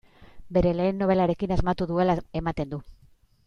Bere 0.57 0.71
lehen 0.77 0.97
nobelarekin 1.03 1.55
asmatu 1.57 1.89
duela 1.95 2.17
ematen 2.43 2.77
du. 2.77 2.85